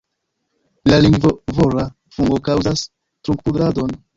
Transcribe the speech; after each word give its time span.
La 0.91 0.97
lingvovora 1.03 1.85
fungo 2.17 2.41
kaŭzas 2.51 2.89
trunkpudradon. 2.89 3.99